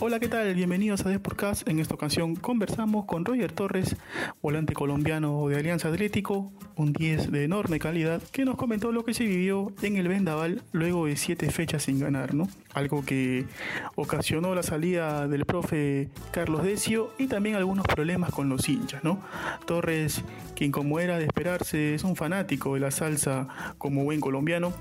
[0.00, 0.54] Hola, ¿qué tal?
[0.54, 1.66] Bienvenidos a Desportcast.
[1.66, 3.96] En esta ocasión conversamos con Roger Torres,
[4.40, 9.12] volante colombiano de Alianza Atlético, un 10 de enorme calidad, que nos comentó lo que
[9.12, 12.48] se vivió en el Vendaval luego de 7 fechas sin ganar, ¿no?
[12.78, 13.44] Algo que
[13.96, 19.20] ocasionó la salida del profe Carlos Decio y también algunos problemas con los hinchas, ¿no?
[19.66, 20.22] Torres,
[20.54, 23.48] quien como era de esperarse, es un fanático de la salsa
[23.78, 24.72] como buen colombiano,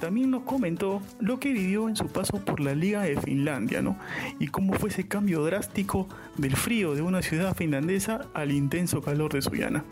[0.00, 3.96] también nos comentó lo que vivió en su paso por la Liga de Finlandia, ¿no?
[4.38, 9.32] Y cómo fue ese cambio drástico del frío de una ciudad finlandesa al intenso calor
[9.32, 9.82] de Sullana.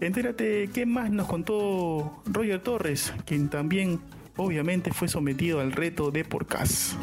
[0.00, 3.98] Entérate qué más nos contó Roger Torres, quien también
[4.38, 6.96] obviamente fue sometido al reto de Porcas.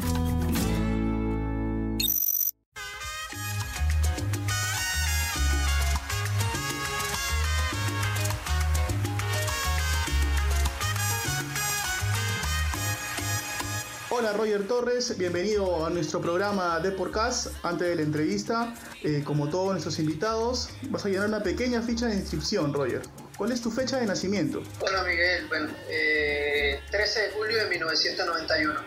[14.08, 17.48] Hola Roger Torres, bienvenido a nuestro programa de Podcast.
[17.62, 22.06] Antes de la entrevista, eh, como todos nuestros invitados, vas a llenar una pequeña ficha
[22.06, 23.02] de inscripción, Roger.
[23.36, 24.62] ¿Cuál es tu fecha de nacimiento?
[24.80, 28.80] Hola Miguel, bueno, eh, 13 de julio de 1991.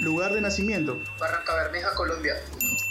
[0.00, 1.00] Lugar de nacimiento.
[1.20, 2.34] Barranca Bermeja, Colombia.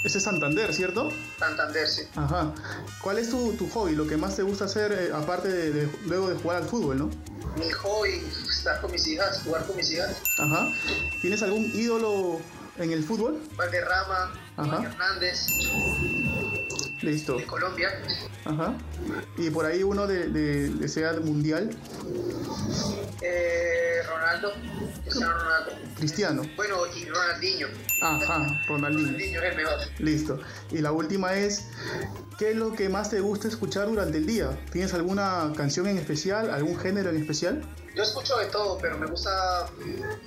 [0.05, 1.11] Ese es Santander, ¿cierto?
[1.37, 2.03] Santander, sí.
[2.15, 2.53] Ajá.
[3.01, 5.89] ¿Cuál es tu, tu hobby, lo que más te gusta hacer eh, aparte de, de-
[6.05, 7.09] luego de jugar al fútbol, no?
[7.57, 10.15] Mi hobby, estar con mis hijas, jugar con mis hijas.
[10.39, 10.69] Ajá.
[11.21, 12.39] ¿Tienes algún ídolo
[12.77, 13.41] en el fútbol?
[13.57, 14.83] Valderrama, Ajá.
[14.85, 15.45] Hernández,
[17.01, 17.37] Listo.
[17.37, 17.89] de Colombia.
[18.45, 18.75] Ajá.
[19.37, 21.69] Y por ahí uno de, de, de sea mundial,
[23.21, 24.51] Eh, Ronaldo,
[25.03, 25.71] Cristiano Ronaldo.
[25.97, 26.41] Cristiano.
[26.55, 27.67] Bueno, y Ronaldinho.
[28.01, 29.07] Ajá, Ronaldinho.
[29.11, 29.77] Ronaldinho es el mejor.
[29.99, 30.39] Listo.
[30.71, 31.67] Y la última es,
[32.39, 34.57] ¿qué es lo que más te gusta escuchar durante el día?
[34.71, 37.61] ¿Tienes alguna canción en especial, algún género en especial?
[37.95, 39.67] Yo escucho de todo, pero me gusta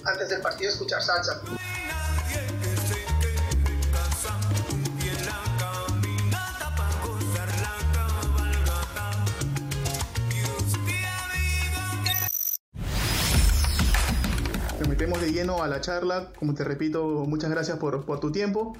[0.04, 1.40] antes del partido escuchar salsa.
[15.32, 16.30] Lleno a la charla.
[16.38, 18.76] Como te repito, muchas gracias por, por tu tiempo.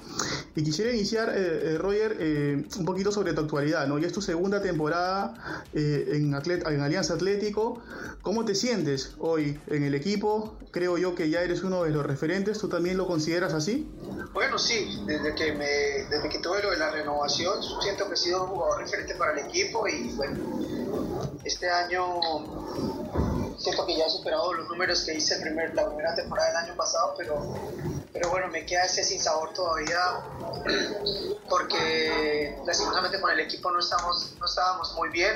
[0.55, 3.87] Y quisiera iniciar, eh, eh, Roger, eh, un poquito sobre tu actualidad.
[3.87, 3.97] ¿no?
[3.99, 5.33] Ya es tu segunda temporada
[5.73, 7.81] eh, en, Atlet- en Alianza Atlético.
[8.21, 10.55] ¿Cómo te sientes hoy en el equipo?
[10.71, 12.59] Creo yo que ya eres uno de los referentes.
[12.59, 13.89] ¿Tú también lo consideras así?
[14.33, 15.65] Bueno, sí, desde que, me,
[16.09, 19.31] desde que tuve lo de la renovación, siento que he sido un jugador referente para
[19.39, 20.39] el equipo y bueno,
[21.43, 22.05] este año
[23.65, 26.75] siento que ya he superado los números que hice primer, la primera temporada del año
[26.75, 27.41] pasado, pero,
[28.13, 29.97] pero bueno, me queda ese sinsabor todavía
[31.49, 35.35] porque lastimosamente con el equipo no, estamos, no estábamos muy bien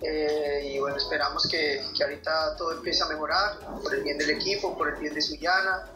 [0.00, 4.30] eh, y bueno, esperamos que, que ahorita todo empiece a mejorar por el bien del
[4.30, 5.88] equipo, por el bien de Sullana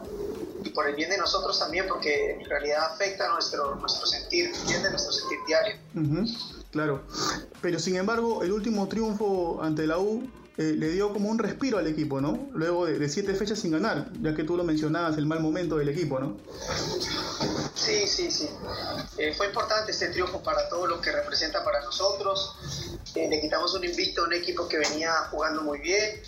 [0.65, 4.91] y por el bien de nosotros también, porque en realidad afecta nuestro, nuestro sentir, ¿entiendes?
[4.91, 5.77] Nuestro sentir diario.
[5.95, 6.27] Ujú,
[6.73, 7.07] claro.
[7.63, 10.29] Pero sin embargo, el último triunfo ante la U
[10.59, 12.49] eh, le dio como un respiro al equipo, ¿no?
[12.53, 15.89] Luego de, siete fechas sin ganar, ya que tú lo mencionabas, el mal momento del
[15.89, 16.37] equipo, ¿no?
[17.77, 18.51] Sí, sí, sí.
[19.19, 22.57] Eh, fue importante este triunfo para todo lo que representa para nosotros.
[23.15, 26.21] Eh, le quitamos un invicto a un equipo que venía jugando muy bien.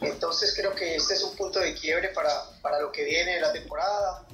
[0.00, 2.30] Entonces creo que este es un punto de quiebre para,
[2.62, 4.26] para lo que viene de la temporada.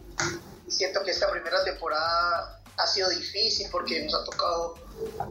[0.68, 4.76] Siento que esta primera temporada ha sido difícil porque nos ha tocado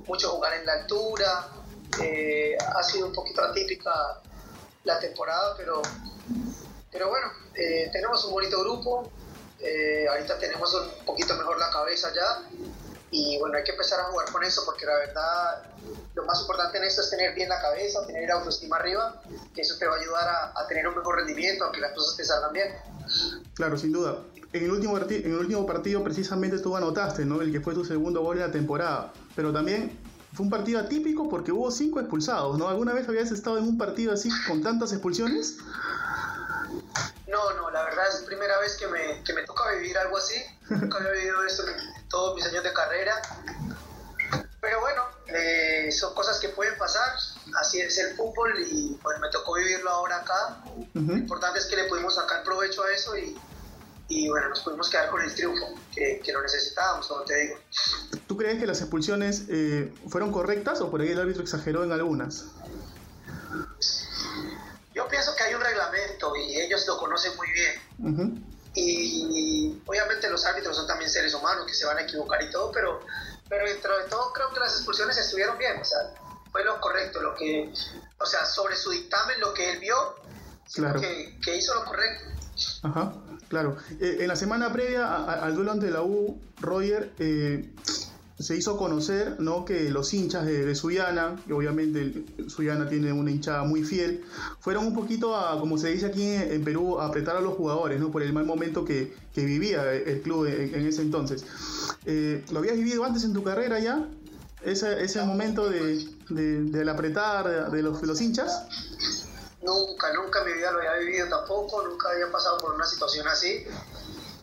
[0.07, 1.60] mucho jugar en la altura.
[1.99, 3.91] Eh, ha sido un poquito atípica
[4.83, 5.81] la temporada, pero,
[6.91, 9.11] pero bueno, eh, tenemos un bonito grupo.
[9.59, 12.49] Eh, ahorita tenemos un poquito mejor la cabeza ya
[13.11, 15.63] y bueno, hay que empezar a jugar con eso porque la verdad
[16.15, 19.21] lo más importante en esto es tener bien la cabeza, tener la autoestima arriba,
[19.53, 21.91] que eso te va a ayudar a, a tener un mejor rendimiento, a que las
[21.93, 22.73] cosas te salgan bien.
[23.53, 24.23] Claro, sin duda.
[24.53, 27.41] En el último, en el último partido precisamente tú anotaste, ¿no?
[27.41, 29.13] El que fue tu segundo gol en la temporada.
[29.35, 29.97] Pero también
[30.33, 32.69] fue un partido atípico porque hubo cinco expulsados, ¿no?
[32.69, 35.57] ¿Alguna vez habías estado en un partido así con tantas expulsiones?
[37.27, 40.17] No, no, la verdad es la primera vez que me, que me toca vivir algo
[40.17, 40.35] así.
[40.69, 43.21] Nunca había vivido esto en todos mis años de carrera.
[44.61, 47.15] Pero bueno, eh, son cosas que pueden pasar.
[47.59, 50.63] Así es el fútbol y pues me tocó vivirlo ahora acá.
[50.93, 53.37] Lo importante es que le pudimos sacar provecho a eso y,
[54.13, 57.57] y bueno, nos pudimos quedar con el triunfo, que, que lo necesitábamos, como te digo.
[58.27, 61.91] ¿Tú crees que las expulsiones eh, fueron correctas o por ahí el árbitro exageró en
[61.93, 62.45] algunas?
[64.93, 67.81] Yo pienso que hay un reglamento y ellos lo conocen muy bien.
[68.13, 68.39] Ujú.
[68.73, 72.71] y obviamente los árbitros son también seres humanos que se van a equivocar y todo,
[72.71, 73.01] pero,
[73.49, 75.99] pero dentro de todo creo que las expulsiones estuvieron bien, o sea,
[76.51, 77.71] fue lo correcto, lo que,
[78.17, 80.15] o sea, sobre su dictamen, lo que él vio,
[80.73, 81.01] Claro.
[81.01, 82.23] que, que hizo lo correcto.
[82.83, 83.13] Ajá,
[83.47, 83.77] claro.
[83.99, 87.73] Eh, en la semana previa al duelo ante la U, Roger, eh,
[88.41, 89.65] se hizo conocer ¿no?
[89.65, 94.23] que los hinchas de, de Suyana, que obviamente Suyana tiene una hinchada muy fiel,
[94.59, 97.99] fueron un poquito a, como se dice aquí en, Perú, a apretar a los jugadores,
[97.99, 98.11] ¿no?
[98.11, 101.45] por el mal momento que, que vivía el club en, ese entonces.
[102.05, 104.07] Eh, ¿Lo habías vivido antes en tu carrera ya?
[104.63, 109.20] Ese, ese momento de, de, del apretar de, los, los hinchas.
[109.61, 113.27] Nunca, nunca en mi vida lo había vivido tampoco, nunca había pasado por una situación
[113.27, 113.63] así.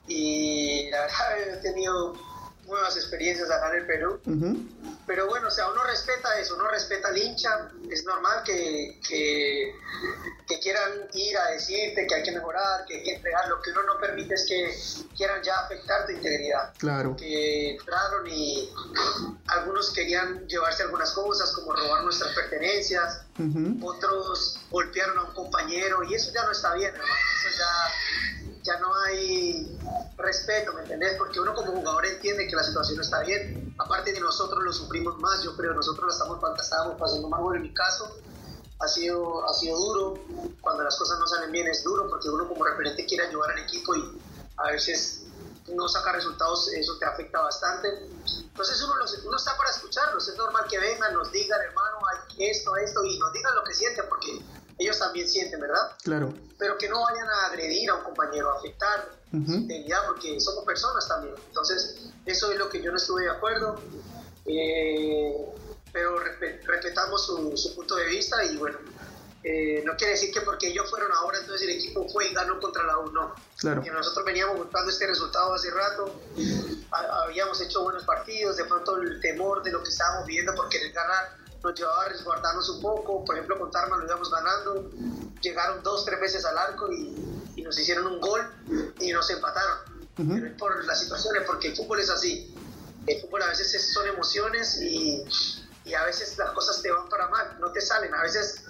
[0.07, 2.15] Y la verdad he tenido
[2.67, 4.21] nuevas experiencias acá en el Perú.
[5.09, 7.71] Pero bueno, o sea, uno respeta eso, uno respeta al hincha.
[7.91, 9.75] Es normal que, que,
[10.61, 13.49] quieran ir a decirte que hay que mejorar, que hay que entregar.
[13.49, 16.75] Lo que uno no permite es que quieran ya afectar tu integridad.
[16.77, 17.17] Claro.
[17.17, 18.71] Que entraron y
[19.47, 23.23] algunos querían llevarse algunas cosas, como robar nuestras pertenencias.
[23.81, 27.15] Otros golpearon a un compañero y eso ya no está bien, hermano.
[27.47, 29.79] Eso ya ya no hay
[30.17, 31.17] respeto, ¿me entendés?
[31.19, 33.75] Porque uno como jugador entiende que la situación no está bien.
[33.79, 37.57] Aparte de nosotros lo sufrimos más, yo creo, nosotros lo estamos, estábamos pasando más bueno
[37.57, 38.17] en mi caso.
[38.81, 40.25] Ha sido, ha sido duro,
[40.61, 43.59] cuando las cosas no salen bien es duro porque uno como referente quiere ayudar al
[43.59, 44.21] equipo y
[44.57, 45.25] a veces
[45.75, 47.89] no saca resultados, eso te afecta bastante.
[47.89, 48.95] Entonces uno,
[49.27, 53.19] uno está para escucharlos, es normal que vengan, nos digan, hermano, hay esto, esto, y
[53.19, 54.41] nos digan lo que sienten, porque
[54.79, 55.97] ellos también sienten, ¿verdad?
[56.03, 56.33] Claro.
[56.59, 60.65] Pero que no vayan a agredir a un compañero, a afectar su integridad, porque somos
[60.65, 61.35] personas también.
[61.49, 63.81] Entonces, eso es lo que yo no estuve de acuerdo.
[64.47, 65.35] Eh,
[65.93, 68.79] pero respetamos su, punto de vista y bueno,
[69.43, 72.61] eh, no quiere decir que porque ellos fueron ahora, entonces el equipo fue y ganó
[72.61, 73.35] contra la U, no.
[73.57, 73.83] Claro.
[73.83, 76.21] Que nosotros veníamos buscando este resultado hace rato,
[77.25, 80.93] habíamos hecho buenos partidos, de pronto el temor de lo que estábamos viviendo por querer
[80.93, 84.91] ganar nos llevaba a resguardarnos un poco, por ejemplo con Tarma lo íbamos ganando,
[85.41, 87.15] llegaron dos, tres veces al arco y,
[87.57, 88.41] y nos hicieron un gol
[89.01, 89.79] y nos empataron.
[90.17, 92.53] Pero es por las situaciones, porque el fútbol es así.
[93.07, 95.25] El fútbol a veces son emociones y,
[95.85, 98.13] y a veces las cosas te van para mal, no te salen.
[98.15, 98.65] A veces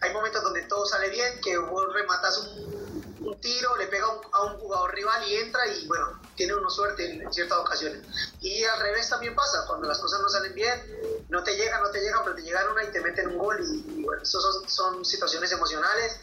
[0.00, 4.42] hay momentos donde todo sale bien, que vos rematas un, un tiro, le pega a
[4.44, 8.02] un jugador rival y entra y bueno, tiene uno suerte en, ciertas ocasiones.
[8.40, 10.80] Y al revés también pasa, cuando las cosas no salen bien,
[11.28, 13.56] no te llegan, no te llegan, pero te llegan una y te meten un gol
[13.60, 16.20] y, bueno, eso son, son, situaciones emocionales.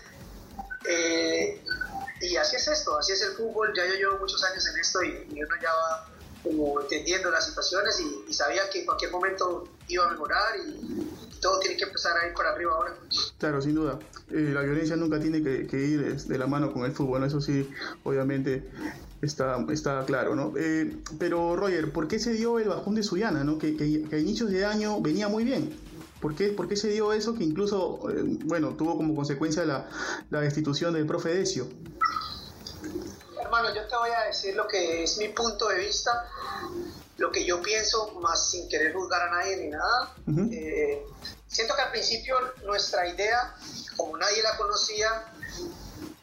[0.86, 1.63] Eh,
[2.21, 5.03] y así es esto, así es el fútbol, ya yo llevo muchos años en esto
[5.03, 6.07] y, uno ya va
[6.44, 11.07] como entendiendo las situaciones y, sabía que en cualquier momento iba a mejorar y,
[11.42, 12.95] todo tiene que empezar a ir para arriba ahora.
[13.39, 13.98] Claro, sin duda.
[14.30, 17.42] Eh, la violencia nunca tiene que, que, ir de la mano con el fútbol, eso
[17.42, 17.68] sí,
[18.03, 18.69] obviamente
[19.21, 20.53] Está, está claro, ¿no?
[20.57, 23.59] Eh, pero Roger, ¿por qué se dio el bajón de Suyana, ¿no?
[23.59, 25.77] Que, que, a inicios de año venía muy bien.
[26.19, 29.89] ¿Por qué, ¿Por qué se dio eso que incluso, eh, bueno, tuvo como consecuencia la,
[30.29, 31.68] la destitución del profe Decio?
[33.39, 36.12] Hermano, yo te voy a decir lo que es mi punto de vista,
[37.17, 40.15] lo que yo pienso, más sin querer juzgar a nadie ni nada.
[40.51, 41.06] Eh,
[41.47, 42.35] siento que al principio
[42.65, 43.56] nuestra idea,
[43.97, 45.31] como nadie la conocía,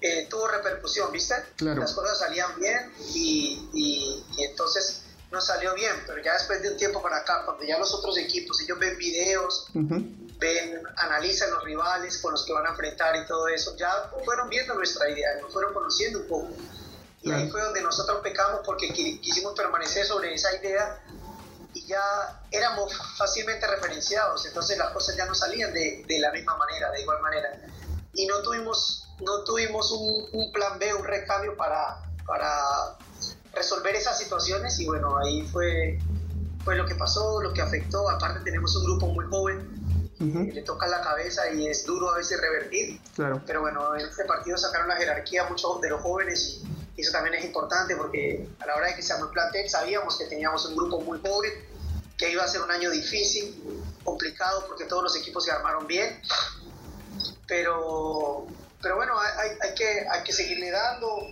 [0.00, 1.34] eh, tuvo repercusión, ¿viste?
[1.58, 5.02] Las cosas salían bien y, y, entonces
[5.32, 8.16] no salió bien, pero ya después de un tiempo para acá, cuando ya los otros
[8.16, 13.26] equipos, ellos ven videos, ven, analizan los rivales con los que van a enfrentar y
[13.26, 16.48] todo eso, ya fueron viendo nuestra idea, nos fueron conociendo un poco.
[17.22, 21.02] Y ahí fue donde nosotros pecamos porque quisimos permanecer sobre esa idea
[21.74, 26.56] y ya éramos fácilmente referenciados, entonces las cosas ya no salían de, de la misma
[26.56, 27.60] manera, de igual manera.
[28.14, 32.96] Y no tuvimos no tuvimos un, plan B, un recambio para, para
[33.52, 35.98] resolver esas situaciones y bueno, ahí fue,
[36.64, 38.08] fue lo que pasó, lo que afectó.
[38.08, 39.78] Aparte tenemos un grupo muy joven,
[40.20, 43.00] le toca la cabeza y es duro a veces revertir.
[43.14, 43.42] Claro.
[43.46, 46.60] Pero bueno, en este partido sacaron la jerarquía muchos de los jóvenes
[46.96, 49.70] y, eso también es importante porque a la hora de que se armó el plantel
[49.70, 51.52] sabíamos que teníamos un grupo muy joven,
[52.16, 56.20] que iba a ser un año difícil, complicado porque todos los equipos se armaron bien.
[57.46, 58.48] Pero
[58.82, 61.28] pero bueno, hay, hay, que, hay que seguirle dando.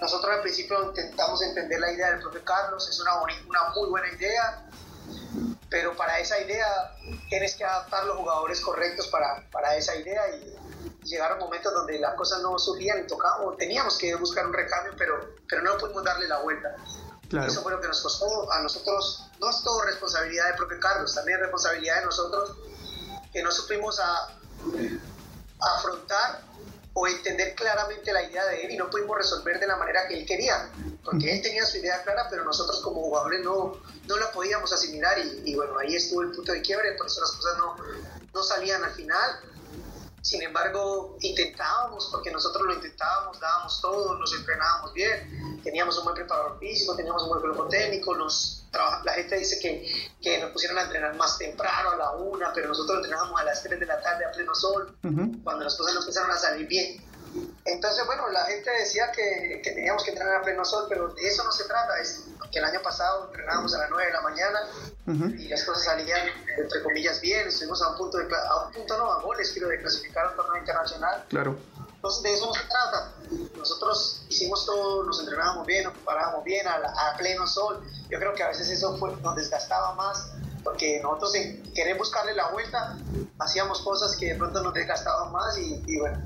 [0.00, 4.08] Nosotros al principio intentamos entender la idea del profe Carlos, es una, una muy buena
[4.08, 4.66] idea,
[5.68, 6.96] pero para esa idea
[7.28, 10.56] tienes que adaptar los jugadores correctos para, para esa idea y
[11.04, 15.34] llegaron momentos donde las cosas no surgían y tocamos, teníamos que buscar un recambio, pero,
[15.48, 16.74] pero no pudimos darle la vuelta.
[17.46, 21.14] Eso fue lo que nos costó a nosotros, no es todo responsabilidad del profe Carlos,
[21.14, 22.56] también es responsabilidad de nosotros
[23.32, 24.36] que no supimos a,
[25.60, 26.42] afrontar
[26.92, 30.18] o entender claramente la idea de él y no pudimos resolver de la manera que
[30.18, 30.70] él quería,
[31.04, 35.16] porque él tenía su idea clara, pero nosotros como jugadores no, no la podíamos asimilar
[35.18, 37.76] y, bueno, ahí estuvo el punto de quiebre, por eso las cosas no,
[38.34, 39.40] no salían al final.
[40.30, 46.14] Sin embargo, intentábamos, porque nosotros lo intentábamos, dábamos todo, nos entrenábamos bien, teníamos un buen
[46.14, 48.62] preparador físico, teníamos un buen grupo técnico, nos,
[49.02, 52.68] la gente dice que, que nos pusieron a entrenar más temprano, a la una, pero
[52.68, 54.96] nosotros entrenábamos a las 3 de la tarde a pleno sol,
[55.42, 57.04] cuando las cosas no empezaron a salir bien.
[57.64, 61.26] Entonces, bueno, la gente decía que, que, teníamos que entrenar a pleno sol, pero de
[61.26, 61.98] eso no se trata.
[62.00, 64.60] Es que el año pasado entrenábamos a las 9 de la mañana
[65.38, 67.48] y las cosas salían, entre comillas, bien.
[67.48, 70.30] Estuvimos a un punto, de, a un punto no, a goles, quiero, de clasificar a
[70.30, 71.24] un torneo internacional.
[71.28, 71.56] Claro.
[71.94, 73.12] Entonces, de eso no se trata.
[73.56, 77.82] Nosotros hicimos todo, nos entrenábamos bien, nos preparábamos bien a, a pleno sol.
[78.08, 82.34] Yo creo que a veces eso fue, nos desgastaba más porque nosotros en querer buscarle
[82.34, 82.94] la vuelta
[83.38, 86.22] hacíamos cosas que de pronto nos desgastaban más y, y bueno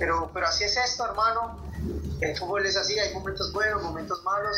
[0.00, 1.58] pero, pero así es esto, hermano.
[2.22, 4.56] El fútbol es así, hay momentos buenos, momentos malos,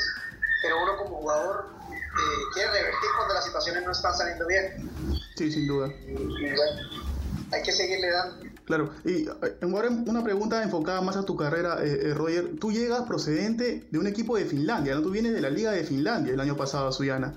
[0.63, 4.91] pero uno como jugador eh, quiere revertir cuando las situaciones no están saliendo bien.
[5.37, 5.89] Sí, sin duda.
[6.07, 7.07] Y, bueno,
[7.51, 8.53] hay que seguirle dando.
[8.65, 9.29] Claro, y eh,
[9.63, 12.57] ahora una pregunta enfocada más a tu carrera, eh, eh, Roger.
[12.61, 15.03] Tú llegas procedente de un equipo de Finlandia, ¿no?
[15.03, 17.35] Tú vienes de la Liga de Finlandia el año pasado a Suyana.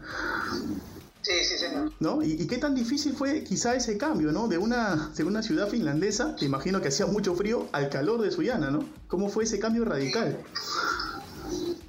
[1.21, 1.91] Sí, sí, señor.
[1.99, 2.21] ¿No?
[2.21, 4.47] ¿Y, qué tan difícil fue quizá ese cambio, ¿no?
[4.47, 8.29] De una, de una ciudad finlandesa, te imagino que hacía mucho frío, al calor de
[8.29, 8.87] Suyana, ¿no?
[9.07, 10.37] ¿Cómo fue ese cambio radical?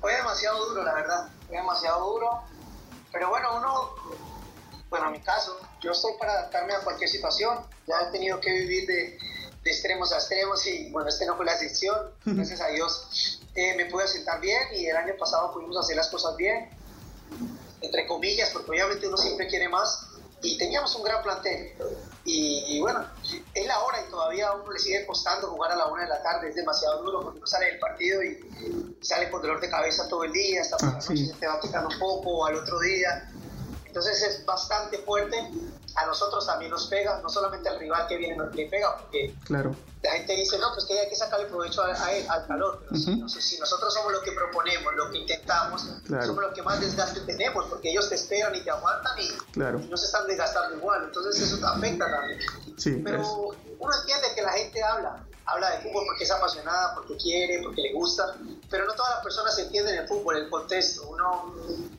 [0.07, 1.29] Fue demasiado duro, la verdad.
[1.49, 2.41] Fue demasiado duro.
[3.11, 3.91] Pero bueno, uno,
[4.89, 7.59] bueno, en mi caso, yo estoy para adaptarme a cualquier situación.
[7.89, 9.19] Ya he tenido que vivir de,
[9.65, 12.13] de extremos a extremos y bueno, este no fue la excepción.
[12.25, 16.07] Gracias a Dios eh, me pude sentar bien y el año pasado pudimos hacer las
[16.09, 16.71] cosas bien
[17.81, 20.06] entre comillas, porque obviamente uno siempre quiere más,
[20.47, 21.73] y teníamos un gran plantel.
[22.25, 23.05] Y, bueno,
[23.55, 26.09] es la hora y todavía a uno le sigue costando jugar a la una de
[26.09, 29.71] la tarde, es demasiado duro porque uno sale del partido y sale por dolor de
[29.71, 32.47] cabeza todo el día, hasta por la ah, noche se te va quitando un poco,
[32.47, 33.31] al otro día.
[33.87, 35.37] Entonces es bastante fuerte
[35.97, 39.35] a nosotros también nos pega, no solamente al rival que viene nos le pega, porque
[39.45, 39.75] claro.
[40.03, 43.59] la gente dice, no, pues que hay que sacarle provecho a, al calor, pero si,
[43.59, 47.91] nosotros somos lo que proponemos, lo que intentamos, somos los que más desgaste tenemos, porque
[47.91, 51.67] ellos te esperan y te aguantan y, no se están desgastando igual, entonces eso te
[51.67, 53.03] afecta también.
[53.03, 57.63] pero uno entiende que la gente habla, habla de fútbol porque es apasionada, porque quiere,
[57.63, 58.37] porque le gusta,
[58.69, 61.09] pero no todas las personas entienden el fútbol, el contexto.
[61.09, 61.55] Uno,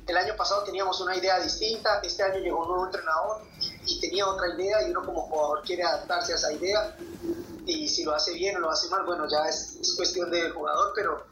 [0.05, 3.41] el año pasado teníamos una idea distinta, este año llegó un nuevo entrenador
[3.87, 6.95] y tenía otra idea y uno como jugador quiere adaptarse a esa idea
[7.67, 10.93] y si lo hace bien o lo hace mal, bueno, ya es, cuestión del jugador,
[10.95, 11.25] pero,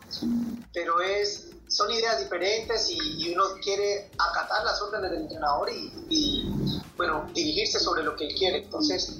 [0.73, 5.69] pero es, son ideas diferentes y, uno quiere acatar las órdenes del entrenador
[6.09, 6.49] y,
[6.97, 8.57] bueno, dirigirse sobre lo que él quiere.
[8.63, 9.17] Entonces,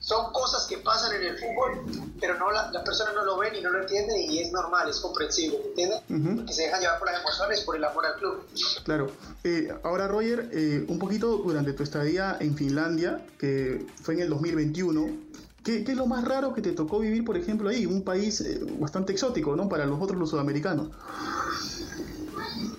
[0.00, 1.84] son cosas que pasan en el fútbol,
[2.18, 4.88] pero no la, las personas no lo ven y no lo entienden y es normal,
[4.88, 6.00] es comprensible, ¿entiendes?
[6.36, 8.46] Porque se dejan llevar por las emociones, por el amor al club.
[8.84, 9.12] Claro.
[9.44, 14.30] Eh, ahora, Roger, eh, un poquito durante tu estadía en Finlandia, que fue en el
[14.30, 15.30] 2021,
[15.62, 17.84] ¿Qué, ¿Qué, es lo más raro que te tocó vivir, por ejemplo, ahí?
[17.84, 19.68] Un país eh, bastante exótico, ¿no?
[19.68, 20.88] Para los otros, los sudamericanos.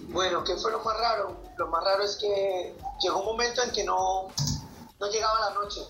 [0.10, 1.38] Bueno, ¿qué fue lo más raro?
[1.58, 4.30] Lo más raro es que llegó un momento en que no,
[5.02, 5.82] no llegaba la noche.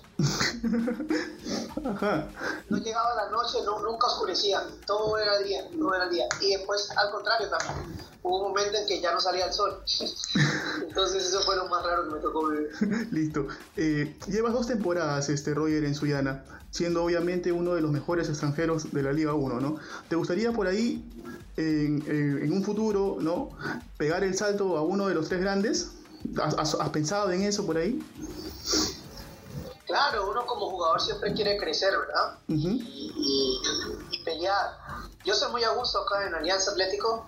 [2.70, 6.26] No llegaba la noche, nunca oscurecía, todo era día, todo era día.
[6.40, 9.84] Y después, al contrario también, hubo un momento en que ya no salía el sol.
[10.88, 12.70] Entonces eso fue lo más raro que me tocó vivir.
[13.12, 13.48] Listo.
[13.76, 18.94] Eh, llevas dos temporadas, este Roger, en Suyana, siendo obviamente uno de los mejores extranjeros
[18.94, 19.76] de la Liga 1, ¿no?
[20.08, 21.06] ¿Te gustaría por ahí,
[21.58, 23.50] en, en, un futuro, ¿no?
[23.98, 25.92] Pegar el salto a uno de los tres grandes?
[26.42, 28.02] ¿Has, has pensado en eso por ahí?
[29.92, 32.40] Claro, uno como jugador siempre quiere crecer, ¿verdad?
[32.48, 34.81] y, pelear.
[35.24, 37.28] Yo soy muy a gusto acá en Alianza Atlético,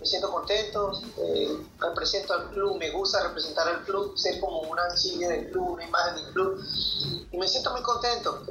[0.00, 4.82] me siento contento, eh, represento al club, me gusta representar al club, ser como una
[4.90, 6.58] insignia del club, una imagen del club,
[7.30, 8.42] y me siento muy contento.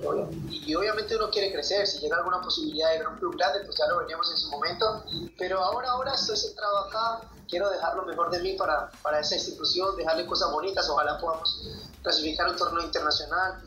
[0.48, 3.76] y obviamente uno quiere crecer, si llega alguna posibilidad de ver un club grande, pues
[3.78, 5.04] ya lo veríamos en su momento,
[5.40, 9.34] pero ahora, ahora estoy centrado acá, quiero dejar lo mejor de mí para, para esa
[9.34, 11.68] institución, dejarle cosas bonitas, ojalá podamos
[12.04, 13.60] clasificar un torneo internacional,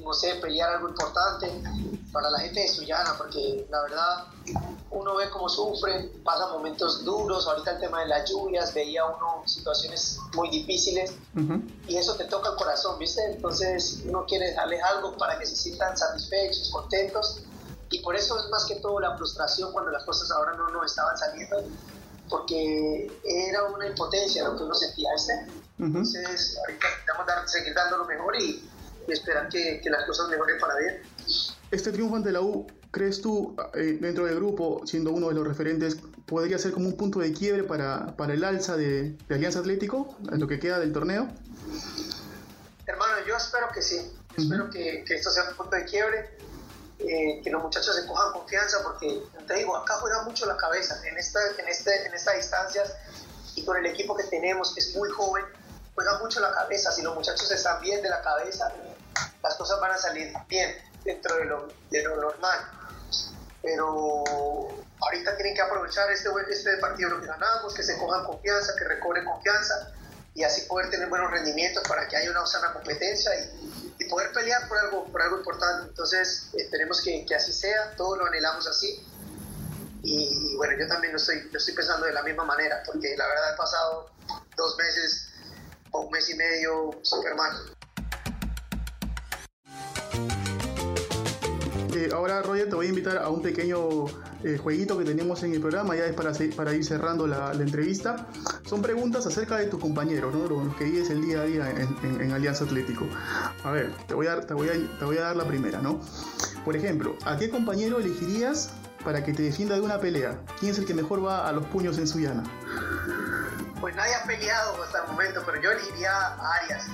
[0.00, 1.50] no sé, pelear algo importante
[2.12, 4.26] para la gente de Suyana, porque la verdad
[4.90, 9.42] uno ve cómo sufren, pasan momentos duros, ahorita el tema de las lluvias, veía uno
[9.46, 11.12] situaciones muy difíciles
[11.86, 13.22] y eso te toca el corazón, ¿viste?
[13.24, 17.42] Entonces uno quiere darles algo para que se sientan satisfechos, contentos
[17.90, 20.86] y por eso es más que todo la frustración cuando las cosas ahora no nos
[20.86, 21.56] estaban saliendo
[22.28, 25.46] porque era una impotencia lo que uno sentía, este
[25.78, 28.68] entonces, ahorita necesitamos seguir dando lo mejor y,
[29.06, 31.02] esperar que, las cosas mejoren para bien.
[31.70, 35.46] Este triunfo ante la U, ¿crees tú, eh, dentro del grupo, siendo uno de los
[35.46, 40.16] referentes, podría ser como un punto de quiebre para, para el alza de, Alianza Atlético,
[40.32, 41.28] en lo que queda del torneo?
[42.86, 44.12] Hermano, yo espero que sí.
[44.36, 46.38] Espero que, que, esto sea un punto de quiebre.
[47.00, 51.00] eh, que los muchachos se cojan confianza, porque te digo, acá juega mucho la cabeza
[51.06, 52.94] en, esta, en, este, en estas distancias
[53.54, 55.44] y con el equipo que tenemos, que es muy joven,
[55.94, 56.90] juega mucho la cabeza.
[56.92, 58.72] Si los muchachos están bien de la cabeza,
[59.42, 62.58] las cosas van a salir bien dentro de lo, de lo normal.
[63.62, 64.24] Pero
[65.00, 69.24] ahorita tienen que aprovechar este, este partido que ganamos, que se cojan confianza, que recobren
[69.24, 69.92] confianza
[70.34, 74.66] y así poder tener buenos rendimientos para que haya una sana competencia y, poder pelear
[74.68, 75.88] por algo, por algo importante.
[75.88, 79.06] Entonces, esperemos que, que así sea, todos lo anhelamos así.
[80.02, 83.26] Y, bueno, yo también lo estoy, lo estoy pensando de la misma manera, porque la
[83.26, 84.10] verdad he pasado
[84.56, 85.28] dos meses
[85.90, 87.52] o un mes y medio súper mal.
[91.98, 94.06] Eh, ahora, Roger, te voy a invitar a un pequeño
[94.44, 98.28] eh, jueguito que tenemos en el programa, ya es para, para ir cerrando la, entrevista.
[98.64, 100.46] Son preguntas acerca de tus compañeros, ¿no?
[100.46, 103.04] los que vives el día a día en, Alianza Atlético.
[103.64, 106.00] A ver, te voy a, te, voy a, te voy a dar la primera, ¿no?
[106.64, 108.70] Por ejemplo, ¿a qué compañero elegirías
[109.02, 110.38] para que te defienda de una pelea?
[110.60, 112.44] ¿Quién es el que mejor va a los puños en Suyana?
[113.80, 116.86] Pues nadie ha peleado hasta el momento, pero yo elegiría a Arias.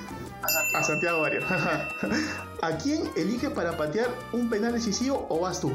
[0.77, 1.45] A Santiago, Arias.
[2.65, 5.71] ¿A quién elige para patear un penal decisivo o vas tú?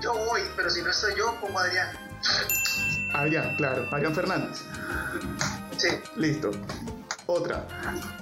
[0.00, 1.88] yo voy, pero si no estoy yo, pongo a Adrián.
[3.14, 4.58] Adrián, claro, Adrián Fernández.
[5.76, 5.86] Sí.
[6.16, 6.50] Listo.
[7.26, 7.64] Otra.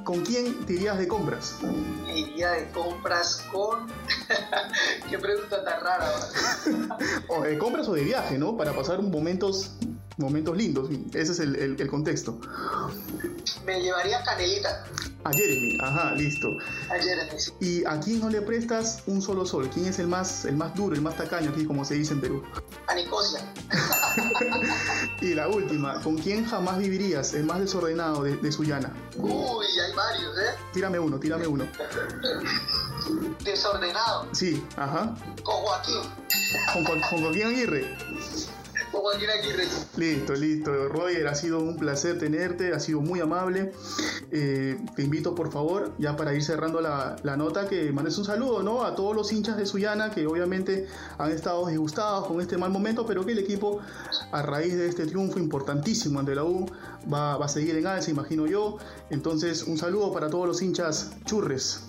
[0.04, 1.56] ¿Con quién te irías de compras?
[2.14, 3.86] iría de compras con.
[5.08, 6.12] Qué pregunta tan rara.
[7.28, 8.58] o de compras o de viaje, ¿no?
[8.58, 9.70] Para pasar momentos
[10.20, 10.90] momentos lindos.
[11.14, 12.38] Ese es el, el, contexto.
[13.64, 14.84] Me llevaría Canelita.
[15.24, 16.48] A Jeremy, ajá, listo.
[16.88, 19.68] A Jeremy, ¿Y a quién no le prestas un solo sol?
[19.72, 22.20] ¿Quién es el más, el más duro, el más tacaño aquí, como se dice en
[22.20, 22.42] Perú?
[22.86, 23.40] A Nicosia.
[25.20, 28.94] y la última, ¿con quién jamás vivirías, el más desordenado de, de Sullana?
[29.16, 30.54] Uy, hay varios, ¿eh?
[30.72, 31.66] Tírame uno, tírame uno.
[33.44, 34.28] Desordenado.
[34.32, 35.14] Sí, ajá.
[35.42, 36.02] Con Joaquín.
[36.72, 37.96] Con, con, con Joaquín Aguirre.
[39.96, 40.88] Listo, listo.
[40.88, 43.72] Roger, ha sido un placer tenerte, ha sido muy amable.
[44.30, 48.62] Eh, te invito, por favor, ya para ir cerrando la, nota, que mandes un saludo
[48.62, 48.84] ¿no?
[48.84, 50.86] a todos los hinchas de Suyana que obviamente
[51.18, 53.80] han estado disgustados con este mal momento, pero que el equipo,
[54.32, 56.66] a raíz de este triunfo importantísimo ante la U,
[57.12, 58.78] va, va a seguir en alza, imagino yo.
[59.10, 61.80] Entonces, un saludo para todos los hinchas churres.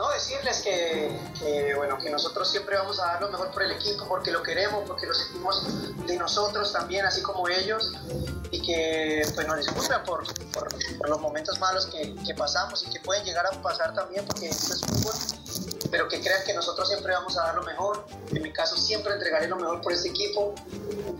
[0.00, 4.08] No, decirles que, bueno, que nosotros siempre vamos a dar lo mejor por el equipo,
[4.08, 5.62] porque lo queremos, porque lo sentimos
[6.06, 7.92] de nosotros también, así como ellos,
[8.50, 10.24] y que pues, nos disculpen por,
[11.06, 14.80] los momentos malos que, pasamos y que pueden llegar a pasar también, porque esto es
[14.80, 15.14] fútbol,
[15.90, 18.06] pero que crean que nosotros siempre vamos a dar lo mejor.
[18.32, 20.54] En mi caso, siempre entregaré lo mejor por este equipo.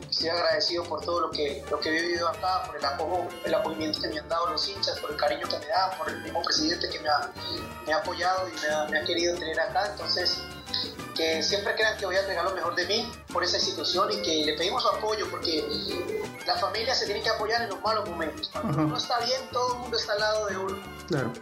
[0.09, 3.55] Estoy agradecido por todo lo que, lo que he vivido acá, por el apoyo, el
[3.55, 6.23] apoyamiento que me han dado los hinchas, por el cariño que me dan, por el
[6.23, 7.33] mismo presidente que me ha,
[7.87, 9.89] me ha apoyado y me me ha querido tener acá.
[9.91, 10.39] Entonces,
[11.15, 14.23] que siempre crean que voy a entregar lo mejor de mí por esa institución y
[14.23, 15.65] que le pedimos su apoyo porque
[16.47, 18.51] la familia se tiene que apoyar en los malos momentos.
[18.53, 20.79] Cuando uno está bien, todo el mundo está al lado de uno.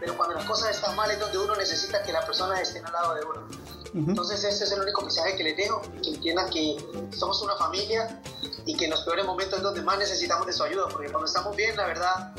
[0.00, 2.92] Pero cuando las cosas están mal es donde uno necesita que la persona esté al
[2.92, 3.48] lado de uno.
[3.94, 6.76] Entonces ese es el único mensaje que les dejo, que entiendan que
[7.16, 8.20] somos una familia
[8.66, 11.26] y que en los peores momentos es donde más necesitamos de su ayuda, porque cuando
[11.26, 12.35] estamos bien, la verdad,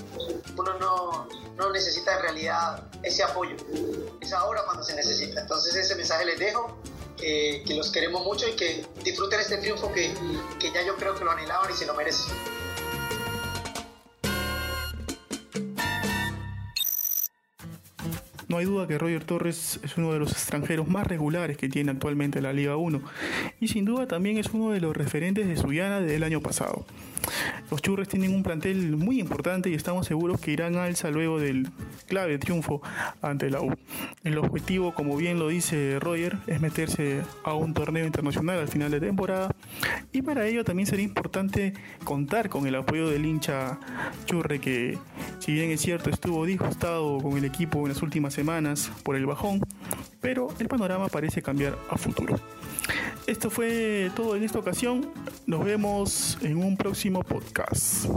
[0.56, 3.56] uno no, no necesita en realidad ese apoyo.
[4.22, 5.42] Es ahora cuando se necesita.
[5.42, 6.78] Entonces ese mensaje les dejo
[7.20, 10.12] que, los queremos mucho y que disfruten este triunfo que,
[10.60, 12.34] que ya yo creo que lo anhelaban y se lo merecen.
[18.50, 21.92] No hay duda que Roger Torres es uno de los extranjeros más regulares que tiene
[21.92, 23.00] actualmente la Liga 1
[23.60, 26.84] y sin duda también es uno de los referentes de Suyana del año pasado.
[27.72, 31.70] Los Churres tienen un plantel muy importante y estamos seguros que irán alza luego del
[32.08, 32.82] clave triunfo
[33.22, 33.76] ante la U.
[34.24, 38.92] El objetivo, como bien lo dice Roger, es meterse a un torneo internacional al final
[38.92, 39.56] de temporada
[40.12, 43.80] y para ello también sería importante contar con el apoyo del hincha
[44.26, 44.98] Churre que,
[45.40, 49.26] si bien es cierto, estuvo disgustado con el equipo en las últimas semanas por el
[49.26, 49.62] bajón,
[50.22, 52.40] pero el panorama parece cambiar a futuro.
[53.30, 55.08] Esto fue todo en esta ocasión.
[55.46, 58.08] Nos vemos en un próximo podcast.